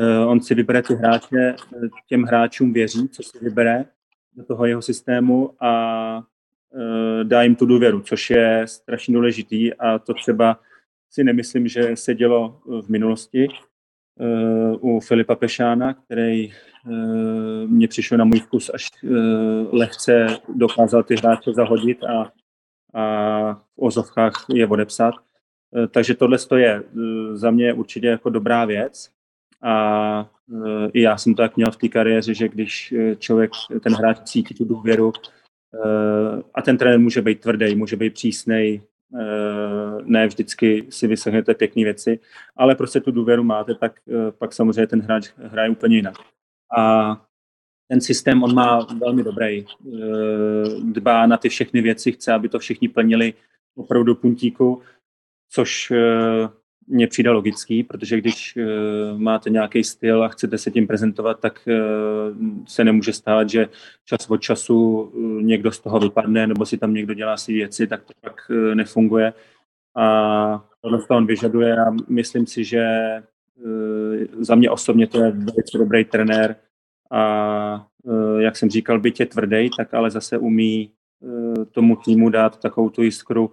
[0.00, 3.84] Eh, on si vybere ty hráče, eh, těm hráčům věří, co si vybere
[4.36, 6.22] do toho jeho systému a
[6.74, 10.60] eh, dá jim tu důvěru, což je strašně důležitý a to třeba
[11.10, 13.48] si nemyslím, že se dělo v minulosti
[14.80, 16.52] u Filipa Pešána, který
[17.66, 18.90] mě přišel na můj vkus až
[19.72, 22.32] lehce dokázal ty hráče zahodit a,
[22.94, 25.14] a v ozovkách je odepsat.
[25.90, 26.82] Takže tohle je
[27.32, 29.10] za mě určitě jako dobrá věc.
[29.62, 33.50] A e, i já jsem to tak měl v té kariéře, že když e, člověk,
[33.82, 38.82] ten hráč cítí tu důvěru e, a ten trenér může být tvrdý, může být přísnej,
[40.04, 42.20] ne vždycky si vysehnete pěkné věci,
[42.56, 44.00] ale prostě tu důvěru máte, tak
[44.38, 46.14] pak samozřejmě ten hráč hraje úplně jinak.
[46.78, 47.16] A
[47.88, 49.66] ten systém on má velmi dobrý.
[50.82, 53.34] Dbá na ty všechny věci, chce, aby to všichni plnili
[53.76, 54.82] opravdu puntíku,
[55.52, 55.92] což
[56.90, 61.60] mně přijde logický, protože když uh, máte nějaký styl a chcete se tím prezentovat, tak
[61.66, 63.68] uh, se nemůže stát, že
[64.04, 67.86] čas od času uh, někdo z toho vypadne nebo si tam někdo dělá si věci,
[67.86, 69.32] tak to pak nefunguje.
[69.96, 72.86] A tohle to on vyžaduje a myslím si, že
[74.40, 76.56] za mě osobně to je velice dobrý trenér
[77.10, 77.86] a
[78.38, 80.90] jak jsem říkal, byť je tvrdý, tak ale zase umí
[81.72, 83.52] tomu týmu dát takovou tu jiskru,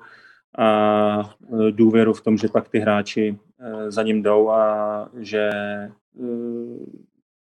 [0.58, 1.36] a
[1.67, 5.91] e, důvěru v tom, že pak ty hráči e, za ním jdou a že e,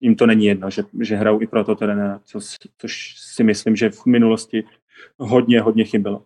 [0.01, 3.77] jim to není jedno, že, že hrajou i pro to trenéra, což, což si myslím,
[3.77, 4.65] že v minulosti
[5.19, 6.23] hodně, hodně chybělo.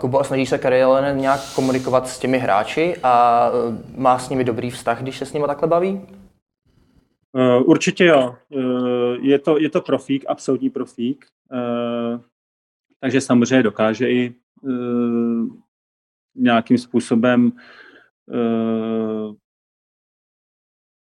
[0.00, 3.46] Kubo, snaží se Karel nějak komunikovat s těmi hráči a
[3.96, 6.00] má s nimi dobrý vztah, když se s nimi takhle baví?
[7.64, 8.34] Určitě jo.
[9.20, 11.26] Je to, je to profík, absolutní profík.
[13.00, 14.34] Takže samozřejmě dokáže i
[16.34, 17.52] nějakým způsobem
[18.26, 19.34] uh,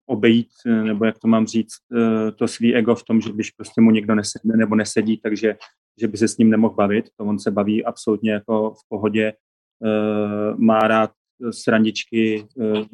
[0.05, 3.81] obejít, nebo jak to mám říct, uh, to svý ego v tom, že když prostě
[3.81, 5.55] mu někdo nesedne nebo nesedí, takže
[6.01, 7.09] že by se s ním nemohl bavit.
[7.17, 9.33] To on se baví absolutně jako v pohodě,
[10.57, 11.11] má rád
[11.51, 12.47] srandičky,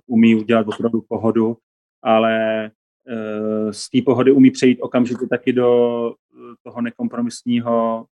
[0.08, 1.58] umí udělat opravdu pohodu,
[2.04, 2.72] ale
[3.72, 6.14] z té pohody umí přejít okamžitě taky do
[6.64, 8.06] toho nekompromisního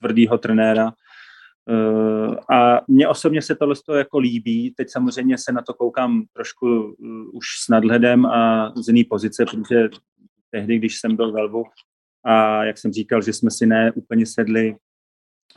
[0.00, 0.92] tvrdého trenéra.
[1.70, 4.74] Uh, a mně osobně se tohle jako líbí.
[4.76, 6.94] Teď samozřejmě se na to koukám trošku uh,
[7.32, 9.88] už s nadhledem a z jiný pozice, protože
[10.50, 11.64] tehdy, když jsem byl ve Lvu
[12.24, 14.70] a jak jsem říkal, že jsme si ne úplně sedli,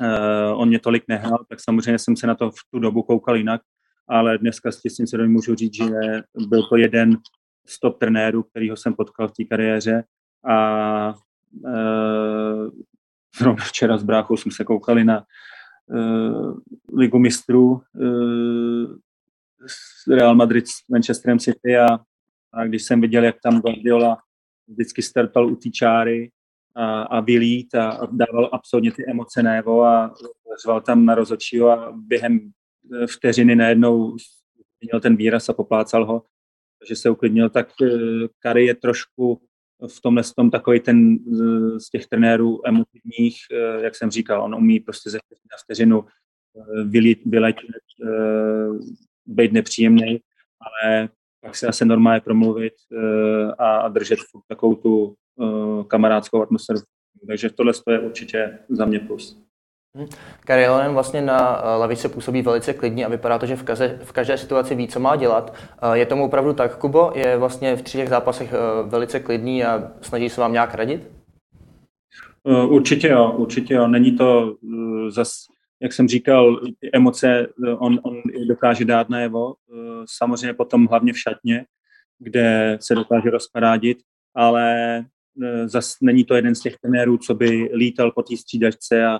[0.01, 3.35] uh, on mě tolik nehrál, tak samozřejmě jsem se na to v tu dobu koukal
[3.35, 3.61] jinak,
[4.07, 5.85] ale dneska s tím se můžu říct, že
[6.47, 7.17] byl to jeden
[7.67, 10.03] z top trenérů, kterýho jsem potkal v té kariéře
[10.49, 11.13] a
[13.39, 15.23] Zrovna včera s bráchou jsme se koukali na
[15.87, 16.59] uh,
[16.97, 18.95] Ligu mistrů uh,
[20.07, 21.99] Real Madrid s Manchesterem City a,
[22.53, 24.17] a když jsem viděl, jak tam Guardiola
[24.67, 26.31] vždycky startal u té čáry
[26.75, 30.13] a, a vylít a, a dával absolutně ty emoce najevo a
[30.61, 32.51] řval tam na rozočího a během
[32.93, 34.15] eh, vteřiny najednou
[34.81, 36.23] měl ten výraz a poplácal ho,
[36.89, 37.67] že se uklidnil, tak
[38.39, 39.41] Kary je trošku
[39.87, 41.17] v tomhle tom takový ten
[41.77, 46.83] z těch trenérů emotivních, eh, jak jsem říkal, on umí prostě ze na vteřinu eh,
[47.25, 47.65] vyletět,
[48.05, 48.69] eh,
[49.25, 50.19] být nepříjemný,
[50.59, 51.09] ale
[51.41, 52.73] pak se asi normálně promluvit
[53.57, 55.15] a držet takovou tu
[55.87, 56.79] kamarádskou atmosféru.
[57.27, 59.40] Takže tohle je určitě za mě plus.
[59.97, 60.07] Hmm.
[60.45, 63.99] Gary Allen vlastně na eh, lavice působí velice klidně a vypadá to, že v každé,
[64.03, 65.55] v každé situaci ví, co má dělat.
[65.81, 67.11] Eh, je tomu opravdu tak, Kubo?
[67.15, 71.11] Je vlastně v třech zápasech eh, velice klidný a snaží se vám nějak radit?
[72.69, 73.87] Určitě jo, určitě jo.
[73.87, 74.55] Není to
[75.09, 75.31] zas,
[75.81, 76.59] jak jsem říkal,
[76.93, 79.53] emoce on, on dokáže dát najevo.
[80.05, 81.65] Samozřejmě potom hlavně v šatně,
[82.19, 83.97] kde se dokáže rozparádit,
[84.35, 84.75] ale
[85.65, 89.19] zas není to jeden z těch trenérů, co by lítal po té střídačce a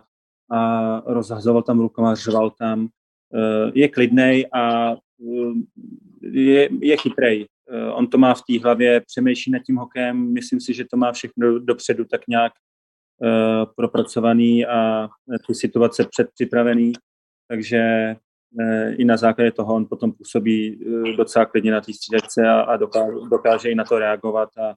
[0.52, 2.90] a rozhazoval tam rukama, řval tam.
[3.34, 5.54] Eh, je klidnej a eh,
[6.22, 7.48] je, je chytrej.
[7.70, 10.98] Eh, on to má v té hlavě, přemýšlí nad tím hokejem, myslím si, že to
[10.98, 12.54] má všechno dopředu tak nějak
[13.76, 15.10] propracovaný a
[15.48, 16.94] ty situace předpřipravený,
[17.48, 18.16] takže
[18.98, 20.80] i na základě toho on potom působí
[21.18, 24.76] docela klidně na té střídačce a, a dokáže, dokáže i na to reagovat a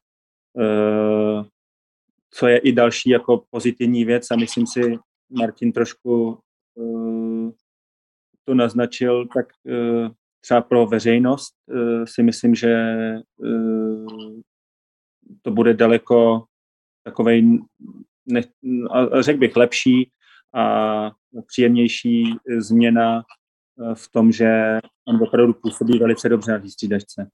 [2.31, 4.99] co je i další jako pozitivní věc a myslím si,
[5.39, 6.39] Martin trošku
[6.75, 7.51] uh,
[8.45, 10.09] to naznačil, tak uh,
[10.41, 12.75] třeba pro veřejnost uh, si myslím, že
[15.43, 16.45] to bude daleko
[17.05, 17.59] takovej,
[18.27, 18.43] ne,
[19.21, 20.11] řekl bych, lepší
[20.55, 21.11] a
[21.47, 23.25] příjemnější změna
[23.95, 27.31] v tom, že on opravdu působí velice dobře na té střídačce.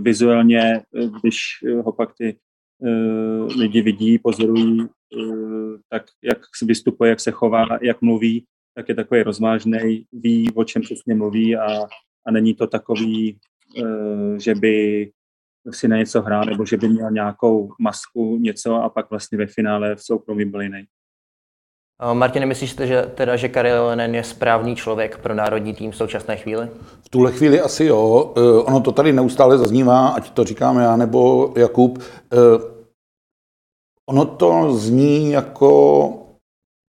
[0.00, 0.82] Vizuálně,
[1.20, 1.36] když
[1.84, 2.38] ho pak ty
[3.56, 4.97] lidi vidí, pozorují, Eh,
[5.90, 8.44] tak jak vystupuje, jak se chová, jak mluví,
[8.74, 11.86] tak je takový rozvážný, ví, o čem přesně mluví a,
[12.26, 13.38] a není to takový,
[13.78, 15.10] eh, že by
[15.70, 19.46] si na něco hrál, nebo že by měl nějakou masku, něco a pak vlastně ve
[19.46, 20.84] finále v soukromí byl jiný.
[22.12, 26.36] Martin, myslíš, že, teda, že Karel Lenen je správný člověk pro národní tým v současné
[26.36, 26.68] chvíli?
[27.02, 28.34] V tuhle chvíli asi jo.
[28.36, 31.98] Eh, ono to tady neustále zaznívá, ať to říkám já nebo Jakub
[34.08, 36.12] Ono to zní jako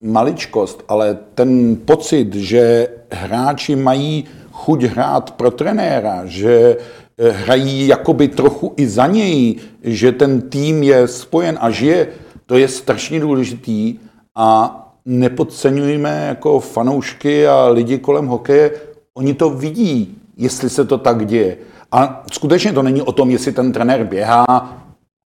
[0.04, 6.78] maličkost, ale ten pocit, že hráči mají chuť hrát pro trenéra, že
[7.18, 12.08] eh, hrají jakoby trochu i za něj, že ten tým je spojen a žije,
[12.46, 14.00] to je strašně důležitý
[14.36, 18.72] a nepodceňujeme jako fanoušky a lidi kolem hokeje,
[19.14, 21.58] oni to vidí, jestli se to tak děje.
[21.92, 24.85] A skutečně to není o tom, jestli ten trenér běhá.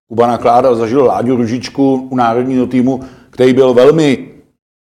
[0.08, 4.32] Kuba Nakláda zažil Láďu Ružičku u národního týmu, který byl velmi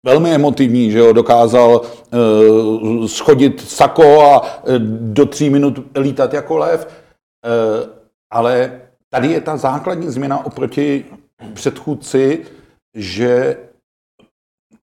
[0.06, 4.78] velmi emotivní, že jo, dokázal uh, schodit sako a uh,
[5.12, 6.86] do tří minut lítat jako lev.
[6.86, 7.90] Uh,
[8.32, 11.04] ale tady je ta základní změna oproti
[11.54, 12.44] předchůdci,
[12.94, 13.56] že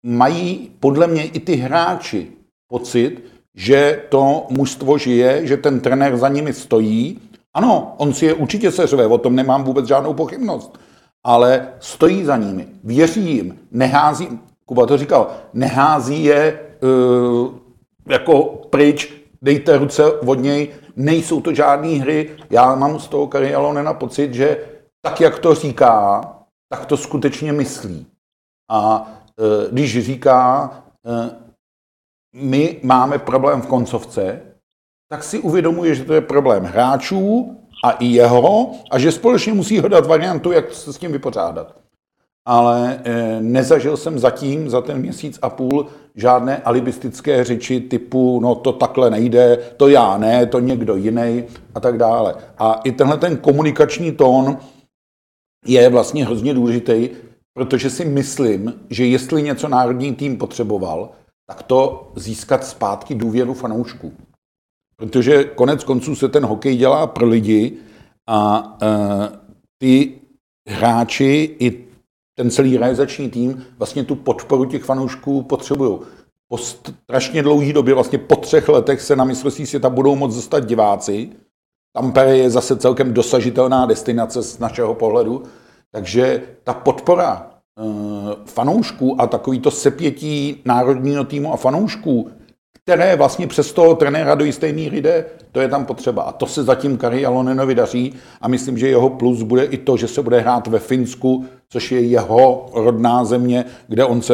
[0.05, 2.31] mají podle mě i ty hráči
[2.67, 3.23] pocit,
[3.55, 7.19] že to mužstvo žije, že ten trenér za nimi stojí.
[7.53, 10.79] Ano, on si je určitě seřve, o tom nemám vůbec žádnou pochybnost,
[11.23, 17.53] ale stojí za nimi, věří jim, nehází, Kuba to říkal, nehází je uh,
[18.07, 22.37] jako pryč, dejte ruce od něj, nejsou to žádné hry.
[22.49, 24.57] Já mám z toho Karialonena pocit, že
[25.01, 26.21] tak, jak to říká,
[26.69, 28.05] tak to skutečně myslí.
[28.71, 30.71] A uh, když říká,
[31.05, 31.29] uh,
[32.35, 34.41] my máme problém v koncovce,
[35.13, 39.79] tak si uvědomuje, že to je problém hráčů a i jeho a že společně musí
[39.79, 41.83] hledat variantu, jak se s tím vypořádat
[42.45, 48.55] ale eh, nezažil jsem zatím za ten měsíc a půl žádné alibistické řeči typu, no
[48.55, 51.43] to takhle nejde, to já ne, to někdo jiný
[51.75, 52.35] a tak dále.
[52.57, 54.57] A i tenhle ten komunikační tón
[55.65, 57.09] je vlastně hrozně důležitý,
[57.53, 61.09] protože si myslím, že jestli něco národní tým potřeboval,
[61.47, 64.11] tak to získat zpátky důvěru fanoušků.
[64.95, 67.77] Protože konec konců se ten hokej dělá pro lidi
[68.27, 69.37] a uh,
[69.77, 70.13] ty
[70.69, 71.85] hráči i
[72.37, 75.99] ten celý realizační tým vlastně tu podporu těch fanoušků potřebují.
[76.47, 80.65] Po strašně dlouhé době, vlastně po třech letech se na mistrovství světa budou moct dostat
[80.65, 81.29] diváci.
[81.95, 85.43] Tampere je zase celkem dosažitelná destinace z našeho pohledu,
[85.91, 87.83] takže ta podpora e,
[88.45, 92.31] fanoušků a takový to sepětí národního týmu a fanoušků
[92.83, 96.23] které vlastně přes toho trenéra do jisté míry jde, to je tam potřeba.
[96.23, 99.97] A to se zatím Kari Alonenovi daří a myslím, že jeho plus bude i to,
[99.97, 104.33] že se bude hrát ve Finsku, což je jeho rodná země, kde on se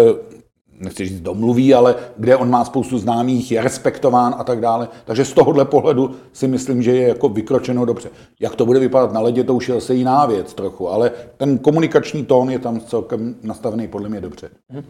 [0.79, 4.87] nechci říct domluví, ale kde on má spoustu známých, je respektován a tak dále.
[5.05, 8.09] Takže z tohohle pohledu si myslím, že je jako vykročeno dobře.
[8.39, 11.57] Jak to bude vypadat na ledě, to už je zase jiná věc trochu, ale ten
[11.57, 14.49] komunikační tón je tam celkem nastavený podle mě dobře.
[14.69, 14.83] Mhm.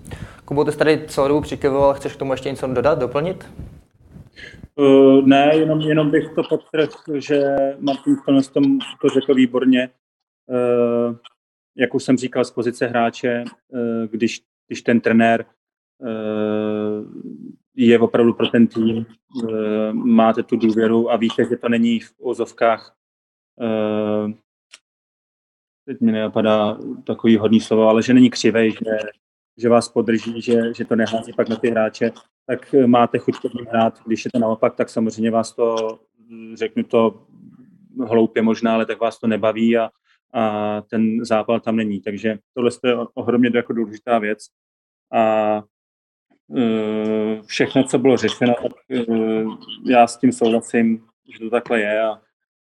[0.45, 3.45] Kubo, ty jsi tady celou dobu přikyvoval, chceš k tomu ještě něco dodat, doplnit?
[4.75, 7.43] Uh, ne, jenom, jenom bych to podtrhl, že
[7.79, 9.89] Martin v tom to řekl výborně.
[10.47, 11.15] Uh,
[11.77, 13.79] jak už jsem říkal, z pozice hráče, uh,
[14.11, 15.45] když, když ten trenér
[17.75, 22.13] je opravdu pro ten tým, eh, máte tu důvěru a víte, že to není v
[22.21, 22.95] ozovkách
[23.61, 24.33] eh,
[25.85, 28.97] teď mi nenapadá takový hodný slovo, ale že není křivej, že,
[29.57, 32.11] že vás podrží, že, že to nehází pak na ty hráče,
[32.47, 33.99] tak máte chuť ním hrát.
[34.05, 35.99] Když je to naopak, tak samozřejmě vás to,
[36.53, 37.23] řeknu to
[38.07, 39.89] hloupě možná, ale tak vás to nebaví a,
[40.33, 42.01] a ten zápal tam není.
[42.01, 44.39] Takže tohle je ohromně jako důležitá věc.
[45.13, 45.19] A
[45.57, 45.63] Eh,
[47.45, 49.05] všechno, co bylo řešeno, tak eh,
[49.85, 52.21] já s tím souhlasím, že to takhle je a,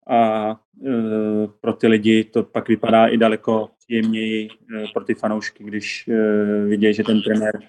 [0.07, 0.51] a
[0.85, 4.49] eh, pro ty lidi to pak vypadá i daleko příjemněji
[4.93, 6.09] pro ty fanoušky, když
[6.67, 7.59] vidějí, že ten trenér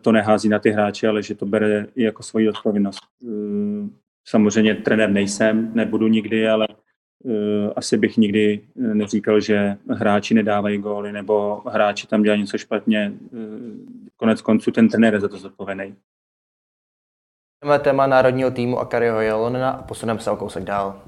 [0.00, 3.02] to nehází na ty hráče, ale že to bere i jako svoji odpovědnost.
[4.26, 6.66] Samozřejmě trenér nejsem, nebudu nikdy, ale
[7.26, 12.58] Eh, asi bych nikdy eh, neříkal, že hráči nedávají góly nebo hráči tam dělají něco
[12.58, 13.12] špatně.
[14.16, 15.96] Konec konců ten trenér je za to zodpovědný.
[17.82, 21.02] Téma národního týmu a Kariho Jelonena a posuneme se o kousek dál.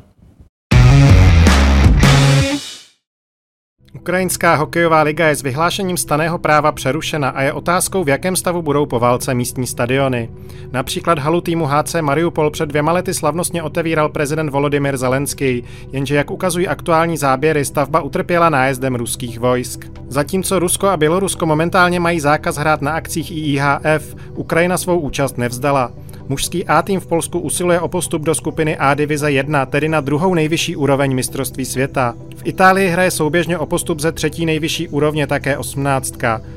[3.97, 8.63] Ukrajinská hokejová liga je s vyhlášením staného práva přerušena a je otázkou, v jakém stavu
[8.63, 10.31] budou po válce místní stadiony.
[10.73, 16.31] Například halu týmu HC Mariupol před dvěma lety slavnostně otevíral prezident Volodymyr Zelenský, jenže jak
[16.31, 19.85] ukazují aktuální záběry, stavba utrpěla nájezdem ruských vojsk.
[20.09, 25.93] Zatímco Rusko a Bělorusko momentálně mají zákaz hrát na akcích IIHF, Ukrajina svou účast nevzdala.
[26.29, 30.01] Mužský A tým v Polsku usiluje o postup do skupiny A divize 1, tedy na
[30.01, 32.15] druhou nejvyšší úroveň mistrovství světa.
[32.37, 36.15] V Itálii hraje souběžně o postup ze třetí nejvyšší úrovně také 18.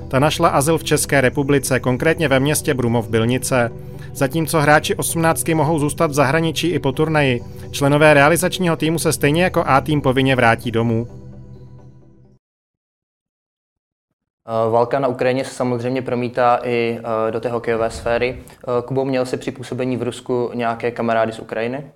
[0.07, 3.71] Ta našla azyl v České republice, konkrétně ve městě Brumov Bilnice.
[4.13, 7.41] Zatímco hráči 18 mohou zůstat v zahraničí i po turnaji,
[7.71, 11.18] členové realizačního týmu se stejně jako A tým povinně vrátí domů.
[14.71, 16.99] Válka na Ukrajině se samozřejmě promítá i
[17.31, 18.43] do té hokejové sféry.
[18.85, 21.91] Kubo, měl si při působení v Rusku nějaké kamarády z Ukrajiny?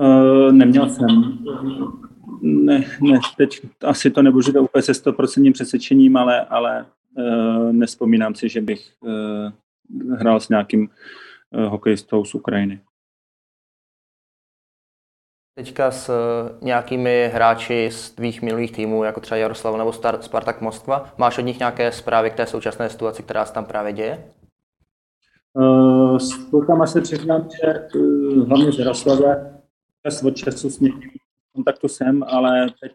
[0.00, 1.38] Uh, neměl jsem.
[2.42, 6.86] Ne, ne, teď asi to nebudu říkat úplně se 100% přesvědčením, ale, ale
[7.16, 10.88] uh, nespomínám si, že bych uh, hrál s nějakým
[11.50, 12.80] uh, hokejistou z Ukrajiny.
[15.54, 16.10] Teďka s
[16.62, 21.58] nějakými hráči z tvých minulých týmů, jako třeba Jaroslav nebo Spartak Moskva, máš od nich
[21.58, 24.24] nějaké zprávy k té současné situaci, která se tam právě děje?
[26.18, 29.60] S klukama se přiznám, že uh, hlavně z Jaroslave
[30.06, 31.10] čas od času s někým
[31.54, 32.92] kontaktu jsem, ale teď,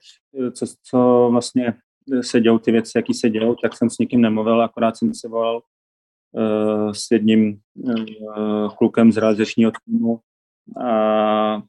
[0.51, 1.73] co, co vlastně
[2.21, 5.27] se dějou ty věci, jaký se dějou, tak jsem s nikým nemluvil, akorát jsem se
[5.27, 5.61] volal
[6.31, 10.19] uh, s jedním uh, klukem z realizačního týmu
[10.81, 11.61] a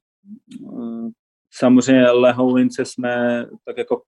[1.52, 4.02] samozřejmě Lehoulince jsme tak jako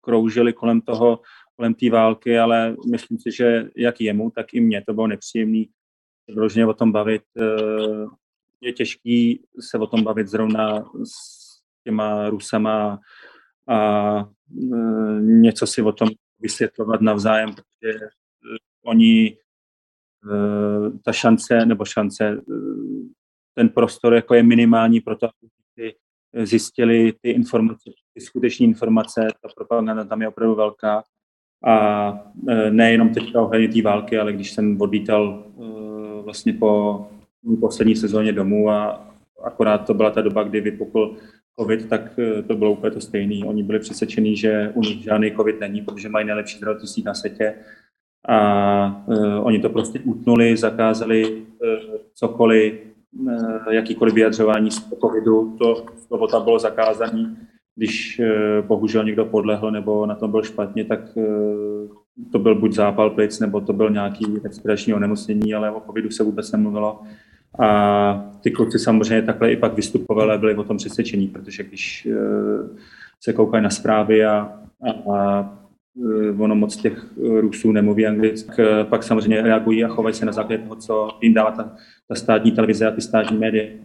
[0.00, 1.20] kroužili kolem toho,
[1.56, 5.64] kolem té války, ale myslím si, že jak jemu, tak i mně to bylo nepříjemné
[6.28, 7.22] vyloženě o tom bavit.
[8.60, 11.44] Je těžký se o tom bavit zrovna s
[11.84, 12.98] těma Rusama
[13.68, 14.24] a e,
[15.20, 16.08] něco si o tom
[16.38, 18.08] vysvětlovat navzájem, protože e,
[18.84, 19.38] oni e,
[21.04, 22.40] ta šance, nebo šance,
[23.54, 25.94] ten prostor jako je minimální pro to, aby si
[26.44, 31.02] zjistili ty informace, ty skutečné informace, ta propaganda tam je opravdu velká.
[31.66, 32.12] A
[32.48, 37.06] e, nejenom teďka ohledně té války, ale když jsem odlítal e, vlastně po
[37.60, 39.08] poslední sezóně domů a
[39.44, 41.16] akorát to byla ta doba, kdy vypukl
[41.60, 43.46] covid, tak eh, to bylo úplně to stejné.
[43.46, 47.54] Oni byli přesvědčení, že u nich žádný covid není, protože mají nejlepší zdravotnictví na světě.
[48.28, 49.04] A
[49.42, 51.42] oni to prostě utnuli, zakázali
[52.14, 52.93] cokoliv,
[53.70, 57.36] jakýkoliv vyjadřování z covidu, to slovo tam bylo zakázané.
[57.76, 61.24] Když uh, bohužel někdo podlehl nebo na tom byl špatně, tak uh,
[62.32, 66.24] to byl buď zápal plic, nebo to byl nějaký respirační onemocnění, ale o covidu se
[66.24, 67.02] vůbec nemluvilo.
[67.58, 72.08] A ty kluci samozřejmě takhle i pak vystupovali a byli o tom přesvědčení, protože když
[72.10, 72.78] eh,
[73.20, 74.52] se koukají na zprávy a,
[74.88, 75.63] a, a eh,
[76.38, 77.04] ono moc těch
[77.40, 81.34] Rusů nemluví anglicky, eh, pak samozřejmě reagují a chovají se na základě toho, co jim
[81.34, 81.76] dává ta,
[82.08, 83.84] ta státní televize a ty státní média.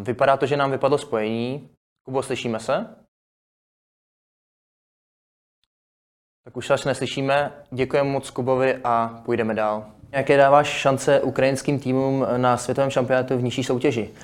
[0.00, 1.70] Vypadá to, že nám vypadlo spojení.
[2.02, 2.96] Kubo, slyšíme se?
[6.44, 7.52] Tak už se neslyšíme.
[7.70, 9.92] Děkujeme moc Kubovi a půjdeme dál.
[10.12, 14.14] Jaké dáváš šance ukrajinským týmům na světovém šampionátu v nižší soutěži?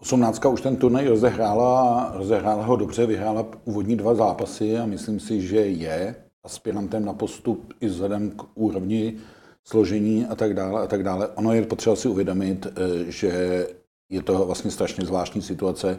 [0.00, 0.44] 18.
[0.44, 5.56] už ten turnaj rozehrála, rozehrála ho dobře, vyhrála úvodní dva zápasy a myslím si, že
[5.56, 9.16] je aspirantem na postup i vzhledem k úrovni
[9.64, 11.28] složení a tak dále a tak dále.
[11.28, 13.66] Ono je potřeba si uvědomit, eh, že
[14.10, 15.98] je to vlastně strašně zvláštní situace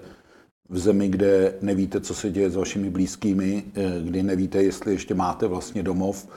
[0.69, 5.13] v zemi, kde nevíte, co se děje s vašimi blízkými, eh, kdy nevíte, jestli ještě
[5.13, 6.27] máte vlastně domov,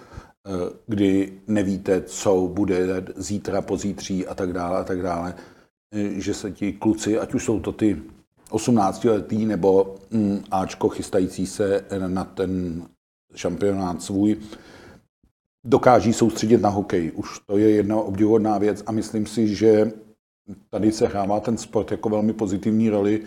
[0.46, 5.34] Eh, kdy nevíte, co bude zítra, pozítří a tak dále a tak dále,
[5.92, 8.02] že se ti kluci, ať už jsou to ty
[8.50, 12.82] 18 letý nebo mm, Ačko chystající se na ten
[13.34, 14.36] šampionát svůj,
[15.66, 17.12] dokáží soustředit na hokej.
[17.14, 19.92] Už to je jedna obdivuhodná věc a myslím si, že
[20.70, 23.22] tady se hrává ten sport jako velmi pozitivní roli,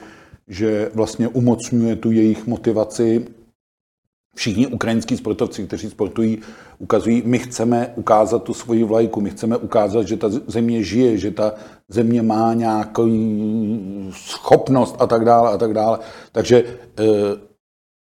[0.48, 3.28] že vlastně umocňuje tu jejich motivaci
[4.36, 6.42] všichni ukrajinský sportovci, kteří sportují,
[6.80, 11.32] ukazují, my chceme ukázat tu svoji vlajku, my chceme ukázat, že ta země žije, že
[11.32, 11.54] ta
[11.90, 13.10] země má nějakou
[14.12, 16.00] schopnost a tak dále a tak dále.
[16.32, 16.66] Takže e,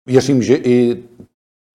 [0.05, 1.03] věřím, že i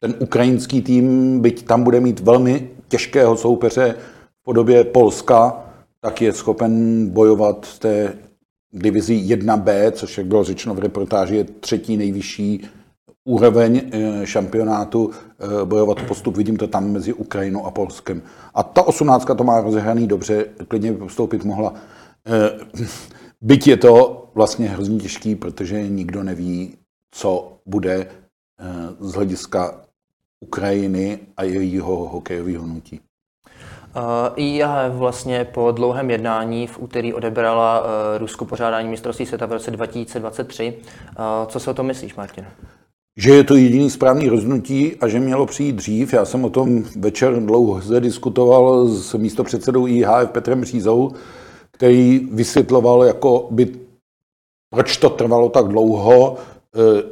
[0.00, 3.94] ten ukrajinský tým, byť tam bude mít velmi těžkého soupeře
[4.40, 5.64] v podobě Polska,
[6.00, 8.18] tak je schopen bojovat v té
[8.72, 12.68] divizi 1B, což, jak bylo řečeno v reportáži, je třetí nejvyšší
[13.24, 16.36] úroveň eh, šampionátu eh, bojovat postup.
[16.36, 18.22] Vidím to tam mezi Ukrajinou a Polskem.
[18.54, 21.74] A ta osmnáctka to má rozehraný dobře, klidně by postoupit mohla.
[22.28, 22.84] Eh,
[23.40, 26.76] byť je to vlastně hrozně těžký, protože nikdo neví,
[27.10, 28.06] co bude
[29.00, 29.80] z hlediska
[30.40, 33.00] Ukrajiny a jejího hokejového hnutí.
[34.36, 37.86] IAHF vlastně po dlouhém jednání v úterý odebrala
[38.18, 40.74] Rusku pořádání mistrovství světa v roce 2023.
[41.46, 42.46] Co si o tom myslíš, Martin?
[43.18, 46.12] že je to jediný správný rozhodnutí a že mělo přijít dřív.
[46.12, 51.12] Já jsem o tom večer dlouho zde diskutoval s místopředsedou IHF Petrem Řízou,
[51.78, 53.72] který vysvětloval, jako by,
[54.70, 56.36] proč to trvalo tak dlouho,
[56.76, 57.02] eh,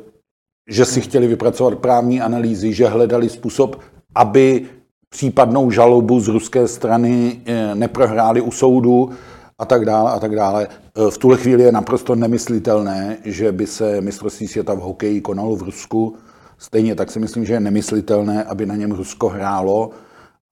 [0.68, 3.80] že si chtěli vypracovat právní analýzy, že hledali způsob,
[4.14, 4.66] aby
[5.08, 9.10] případnou žalobu z ruské strany eh, neprohráli u soudu
[9.58, 10.68] a tak dále a tak dále.
[10.68, 15.56] E, v tuhle chvíli je naprosto nemyslitelné, že by se mistrovství světa v hokeji konalo
[15.56, 16.16] v Rusku
[16.58, 19.90] Stejně tak si myslím, že je nemyslitelné, aby na něm Rusko hrálo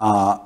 [0.00, 0.40] a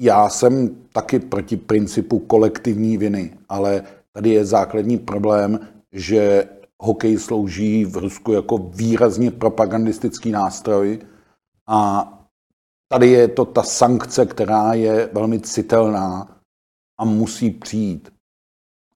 [0.00, 3.82] já jsem taky proti principu kolektivní viny, ale
[4.12, 6.48] tady je základní problém, že
[6.82, 10.98] hokej slouží v Rusku jako výrazně propagandistický nástroj
[11.68, 12.12] a
[12.92, 16.40] tady je to ta sankce, která je velmi citelná
[16.98, 18.12] a musí přijít.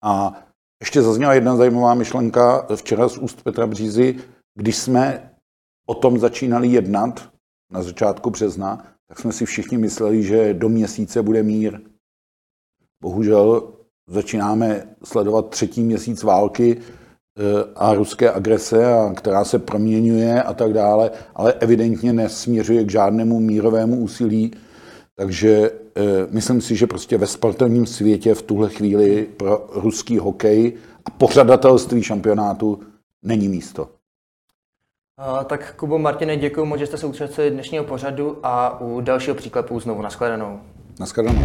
[0.02, 0.42] A
[0.80, 4.16] ještě zazněla jedna zajímavá myšlenka včera z úst Petra Břízy,
[4.54, 5.30] když jsme
[5.86, 7.30] o tom začínali jednat
[7.72, 11.80] na začátku března, tak jsme si všichni mysleli, že do měsíce bude mír.
[13.02, 13.72] Bohužel
[14.06, 17.42] začínáme sledovat třetí měsíc války eh,
[17.76, 23.40] a ruské agrese, a která se proměňuje a tak dále, ale evidentně nesměřuje k žádnému
[23.40, 24.52] mírovému úsilí.
[25.16, 30.72] Takže eh, myslím si, že prostě ve sportovním světě v tuhle chvíli pro ruský hokej
[31.04, 32.80] a pořadatelství šampionátu
[33.22, 33.88] není místo.
[35.18, 39.80] Uh, tak Kubo, Martine, děkuji moc, že jste účastnili dnešního pořadu a u dalšího příklepu
[39.80, 40.60] znovu nashledanou.
[41.00, 41.42] Nashledanou.